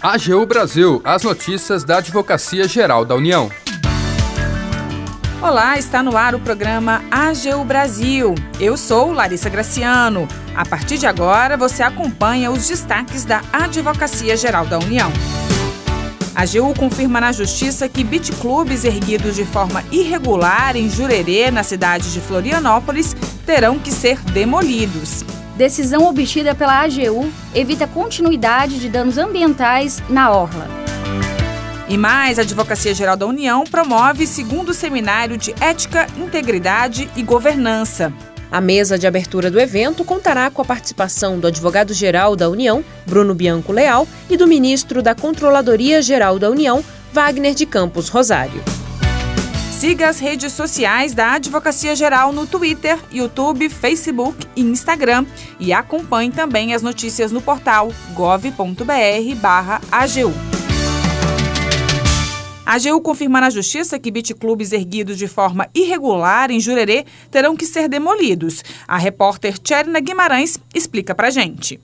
AGU 0.00 0.46
Brasil, 0.46 1.02
as 1.04 1.22
notícias 1.22 1.82
da 1.84 1.98
Advocacia 1.98 2.68
Geral 2.68 3.04
da 3.04 3.14
União. 3.14 3.50
Olá, 5.42 5.78
está 5.78 6.02
no 6.02 6.16
ar 6.16 6.34
o 6.34 6.40
programa 6.40 7.02
AGU 7.10 7.64
Brasil. 7.64 8.34
Eu 8.58 8.76
sou 8.76 9.12
Larissa 9.12 9.48
Graciano. 9.48 10.26
A 10.54 10.64
partir 10.64 10.98
de 10.98 11.06
agora, 11.06 11.56
você 11.56 11.82
acompanha 11.82 12.50
os 12.50 12.66
destaques 12.66 13.24
da 13.24 13.42
Advocacia 13.52 14.36
Geral 14.36 14.66
da 14.66 14.78
União. 14.78 15.12
A 16.34 16.42
AGU 16.42 16.72
confirma 16.78 17.20
na 17.20 17.32
Justiça 17.32 17.88
que 17.88 18.04
beat-clubes 18.04 18.84
erguidos 18.84 19.34
de 19.34 19.44
forma 19.44 19.84
irregular 19.90 20.76
em 20.76 20.88
Jurerê, 20.88 21.50
na 21.50 21.62
cidade 21.62 22.12
de 22.12 22.20
Florianópolis, 22.20 23.14
terão 23.44 23.78
que 23.78 23.90
ser 23.90 24.20
demolidos. 24.20 25.24
Decisão 25.58 26.08
obtida 26.08 26.54
pela 26.54 26.84
AGU 26.84 27.32
evita 27.52 27.84
continuidade 27.84 28.78
de 28.78 28.88
danos 28.88 29.18
ambientais 29.18 30.00
na 30.08 30.30
orla. 30.30 30.68
E 31.88 31.98
mais, 31.98 32.38
a 32.38 32.42
Advocacia 32.42 32.94
Geral 32.94 33.16
da 33.16 33.26
União 33.26 33.64
promove 33.64 34.24
segundo 34.24 34.72
seminário 34.72 35.36
de 35.36 35.52
Ética, 35.60 36.06
Integridade 36.16 37.10
e 37.16 37.24
Governança. 37.24 38.12
A 38.52 38.60
mesa 38.60 38.96
de 38.96 39.04
abertura 39.04 39.50
do 39.50 39.58
evento 39.58 40.04
contará 40.04 40.48
com 40.48 40.62
a 40.62 40.64
participação 40.64 41.40
do 41.40 41.48
advogado-geral 41.48 42.36
da 42.36 42.48
União, 42.48 42.84
Bruno 43.04 43.34
Bianco 43.34 43.72
Leal, 43.72 44.06
e 44.30 44.36
do 44.36 44.46
ministro 44.46 45.02
da 45.02 45.12
Controladoria 45.12 46.00
Geral 46.00 46.38
da 46.38 46.48
União, 46.48 46.84
Wagner 47.12 47.52
de 47.52 47.66
Campos 47.66 48.08
Rosário. 48.08 48.77
Siga 49.78 50.08
as 50.08 50.18
redes 50.18 50.52
sociais 50.54 51.14
da 51.14 51.34
Advocacia 51.34 51.94
Geral 51.94 52.32
no 52.32 52.48
Twitter, 52.48 52.98
YouTube, 53.12 53.68
Facebook 53.68 54.44
e 54.56 54.60
Instagram 54.60 55.24
e 55.60 55.72
acompanhe 55.72 56.32
também 56.32 56.74
as 56.74 56.82
notícias 56.82 57.30
no 57.30 57.40
portal 57.40 57.92
gov.br/agu. 58.12 58.82
A 62.66 62.74
AGU 62.74 63.00
confirma 63.00 63.40
na 63.40 63.50
Justiça 63.50 64.00
que 64.00 64.10
beat-clubes 64.10 64.72
erguidos 64.72 65.16
de 65.16 65.28
forma 65.28 65.68
irregular 65.72 66.50
em 66.50 66.58
Jurerê 66.58 67.06
terão 67.30 67.56
que 67.56 67.64
ser 67.64 67.88
demolidos. 67.88 68.64
A 68.86 68.98
repórter 68.98 69.56
Tcherna 69.60 70.00
Guimarães 70.00 70.58
explica 70.74 71.14
pra 71.14 71.30
gente. 71.30 71.78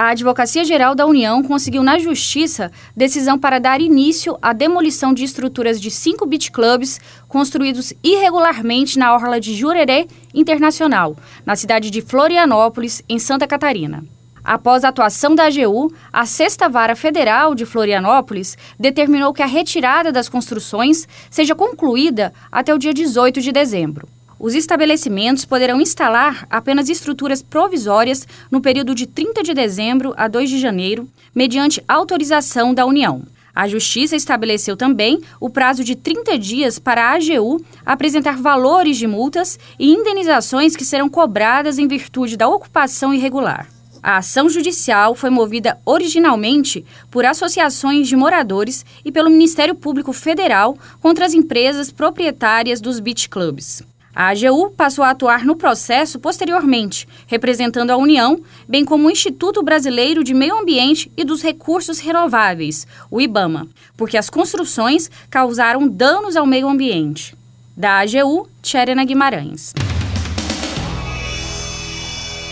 A 0.00 0.12
Advocacia 0.12 0.64
Geral 0.64 0.94
da 0.94 1.04
União 1.04 1.42
conseguiu 1.42 1.82
na 1.82 1.98
Justiça 1.98 2.72
decisão 2.96 3.38
para 3.38 3.58
dar 3.58 3.82
início 3.82 4.38
à 4.40 4.54
demolição 4.54 5.12
de 5.12 5.24
estruturas 5.24 5.78
de 5.78 5.90
cinco 5.90 6.24
beat 6.24 6.50
clubs 6.50 6.98
construídos 7.28 7.92
irregularmente 8.02 8.98
na 8.98 9.12
orla 9.12 9.38
de 9.38 9.54
Jurerê 9.54 10.06
Internacional, 10.32 11.14
na 11.44 11.54
cidade 11.54 11.90
de 11.90 12.00
Florianópolis, 12.00 13.02
em 13.10 13.18
Santa 13.18 13.46
Catarina. 13.46 14.02
Após 14.42 14.84
a 14.84 14.88
atuação 14.88 15.34
da 15.34 15.44
AGU, 15.44 15.92
a 16.10 16.24
Sexta 16.24 16.66
Vara 16.66 16.96
Federal 16.96 17.54
de 17.54 17.66
Florianópolis 17.66 18.56
determinou 18.78 19.34
que 19.34 19.42
a 19.42 19.46
retirada 19.46 20.10
das 20.10 20.30
construções 20.30 21.06
seja 21.28 21.54
concluída 21.54 22.32
até 22.50 22.74
o 22.74 22.78
dia 22.78 22.94
18 22.94 23.42
de 23.42 23.52
dezembro. 23.52 24.08
Os 24.40 24.54
estabelecimentos 24.54 25.44
poderão 25.44 25.82
instalar 25.82 26.46
apenas 26.48 26.88
estruturas 26.88 27.42
provisórias 27.42 28.26
no 28.50 28.62
período 28.62 28.94
de 28.94 29.06
30 29.06 29.42
de 29.42 29.52
dezembro 29.52 30.14
a 30.16 30.26
2 30.28 30.48
de 30.48 30.58
janeiro, 30.58 31.06
mediante 31.34 31.84
autorização 31.86 32.72
da 32.72 32.86
União. 32.86 33.22
A 33.54 33.68
Justiça 33.68 34.16
estabeleceu 34.16 34.78
também 34.78 35.20
o 35.38 35.50
prazo 35.50 35.84
de 35.84 35.94
30 35.94 36.38
dias 36.38 36.78
para 36.78 37.04
a 37.04 37.16
AGU 37.16 37.62
apresentar 37.84 38.38
valores 38.38 38.96
de 38.96 39.06
multas 39.06 39.58
e 39.78 39.90
indenizações 39.92 40.74
que 40.74 40.86
serão 40.86 41.10
cobradas 41.10 41.78
em 41.78 41.86
virtude 41.86 42.34
da 42.34 42.48
ocupação 42.48 43.12
irregular. 43.12 43.68
A 44.02 44.16
ação 44.16 44.48
judicial 44.48 45.14
foi 45.14 45.28
movida 45.28 45.78
originalmente 45.84 46.82
por 47.10 47.26
associações 47.26 48.08
de 48.08 48.16
moradores 48.16 48.86
e 49.04 49.12
pelo 49.12 49.28
Ministério 49.28 49.74
Público 49.74 50.14
Federal 50.14 50.78
contra 50.98 51.26
as 51.26 51.34
empresas 51.34 51.90
proprietárias 51.90 52.80
dos 52.80 53.00
beach 53.00 53.28
clubs. 53.28 53.89
A 54.14 54.30
AGU 54.30 54.70
passou 54.70 55.04
a 55.04 55.10
atuar 55.10 55.44
no 55.44 55.54
processo 55.54 56.18
posteriormente, 56.18 57.06
representando 57.26 57.90
a 57.90 57.96
União, 57.96 58.40
bem 58.68 58.84
como 58.84 59.06
o 59.06 59.10
Instituto 59.10 59.62
Brasileiro 59.62 60.24
de 60.24 60.34
Meio 60.34 60.58
Ambiente 60.58 61.10
e 61.16 61.24
dos 61.24 61.42
Recursos 61.42 62.00
Renováveis, 62.00 62.86
o 63.10 63.20
IBAMA, 63.20 63.68
porque 63.96 64.16
as 64.16 64.28
construções 64.28 65.10
causaram 65.30 65.88
danos 65.88 66.36
ao 66.36 66.46
meio 66.46 66.68
ambiente. 66.68 67.36
Da 67.76 68.00
AGU, 68.00 68.48
Tcherena 68.62 69.04
Guimarães. 69.04 69.72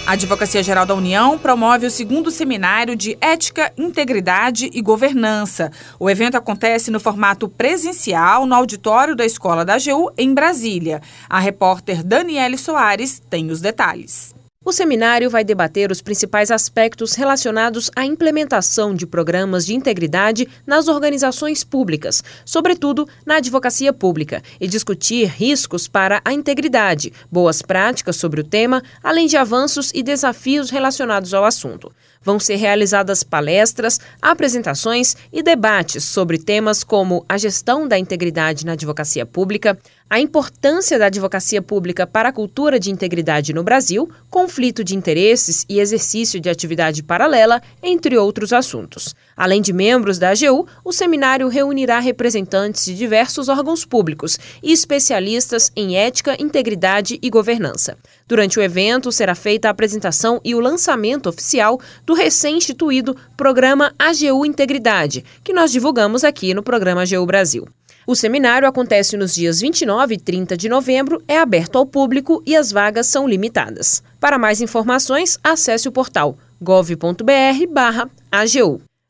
A 0.08 0.12
Advocacia 0.12 0.62
Geral 0.62 0.86
da 0.86 0.94
União 0.94 1.38
promove 1.38 1.84
o 1.84 1.90
segundo 1.90 2.30
seminário 2.30 2.96
de 2.96 3.18
Ética, 3.20 3.70
Integridade 3.76 4.70
e 4.72 4.80
Governança. 4.80 5.70
O 6.00 6.08
evento 6.08 6.34
acontece 6.34 6.90
no 6.90 6.98
formato 6.98 7.46
presencial 7.46 8.46
no 8.46 8.54
auditório 8.54 9.14
da 9.14 9.26
Escola 9.26 9.66
da 9.66 9.74
AGU, 9.74 10.10
em 10.16 10.32
Brasília. 10.32 11.02
A 11.28 11.38
repórter 11.38 12.02
Daniele 12.02 12.56
Soares 12.56 13.20
tem 13.28 13.50
os 13.50 13.60
detalhes. 13.60 14.37
O 14.68 14.72
seminário 14.72 15.30
vai 15.30 15.42
debater 15.42 15.90
os 15.90 16.02
principais 16.02 16.50
aspectos 16.50 17.14
relacionados 17.14 17.90
à 17.96 18.04
implementação 18.04 18.94
de 18.94 19.06
programas 19.06 19.64
de 19.64 19.74
integridade 19.74 20.46
nas 20.66 20.88
organizações 20.88 21.64
públicas, 21.64 22.22
sobretudo 22.44 23.08
na 23.24 23.36
advocacia 23.36 23.94
pública, 23.94 24.42
e 24.60 24.68
discutir 24.68 25.24
riscos 25.24 25.88
para 25.88 26.20
a 26.22 26.34
integridade, 26.34 27.14
boas 27.32 27.62
práticas 27.62 28.16
sobre 28.16 28.42
o 28.42 28.44
tema, 28.44 28.82
além 29.02 29.26
de 29.26 29.38
avanços 29.38 29.90
e 29.94 30.02
desafios 30.02 30.68
relacionados 30.68 31.32
ao 31.32 31.46
assunto. 31.46 31.90
Vão 32.20 32.38
ser 32.38 32.56
realizadas 32.56 33.22
palestras, 33.22 33.98
apresentações 34.20 35.16
e 35.32 35.42
debates 35.42 36.04
sobre 36.04 36.36
temas 36.36 36.84
como 36.84 37.24
a 37.26 37.38
gestão 37.38 37.88
da 37.88 37.98
integridade 37.98 38.66
na 38.66 38.72
advocacia 38.72 39.24
pública, 39.24 39.78
a 40.10 40.18
importância 40.20 40.98
da 40.98 41.06
advocacia 41.06 41.60
pública 41.60 42.06
para 42.06 42.30
a 42.30 42.32
cultura 42.32 42.80
de 42.80 42.90
integridade 42.90 43.52
no 43.52 43.62
Brasil, 43.62 44.10
conflito 44.30 44.82
de 44.82 44.96
interesses 44.96 45.66
e 45.68 45.80
exercício 45.80 46.40
de 46.40 46.48
atividade 46.48 47.02
paralela, 47.02 47.60
entre 47.82 48.16
outros 48.16 48.52
assuntos. 48.52 49.14
Além 49.36 49.60
de 49.60 49.72
membros 49.72 50.18
da 50.18 50.30
AGU, 50.30 50.66
o 50.84 50.92
seminário 50.92 51.48
reunirá 51.48 51.98
representantes 51.98 52.86
de 52.86 52.94
diversos 52.94 53.48
órgãos 53.48 53.84
públicos 53.84 54.38
e 54.62 54.72
especialistas 54.72 55.70
em 55.76 55.96
ética, 55.96 56.36
integridade 56.40 57.18
e 57.22 57.28
governança. 57.28 57.96
Durante 58.26 58.58
o 58.58 58.62
evento, 58.62 59.12
será 59.12 59.34
feita 59.34 59.68
a 59.68 59.70
apresentação 59.70 60.40
e 60.44 60.54
o 60.54 60.60
lançamento 60.60 61.28
oficial 61.28 61.80
do 62.04 62.14
recém-instituído 62.14 63.16
Programa 63.36 63.94
AGU 63.98 64.46
Integridade, 64.46 65.24
que 65.44 65.52
nós 65.52 65.70
divulgamos 65.70 66.24
aqui 66.24 66.54
no 66.54 66.62
programa 66.62 67.02
AGU 67.02 67.26
Brasil. 67.26 67.68
O 68.10 68.16
seminário 68.16 68.66
acontece 68.66 69.18
nos 69.18 69.34
dias 69.34 69.60
29 69.60 70.14
e 70.14 70.18
30 70.18 70.56
de 70.56 70.66
novembro, 70.66 71.22
é 71.28 71.38
aberto 71.38 71.76
ao 71.76 71.84
público 71.84 72.42
e 72.46 72.56
as 72.56 72.72
vagas 72.72 73.06
são 73.06 73.28
limitadas. 73.28 74.02
Para 74.18 74.38
mais 74.38 74.62
informações, 74.62 75.38
acesse 75.44 75.86
o 75.86 75.92
portal 75.92 76.38
gov.br/agu. 76.58 77.20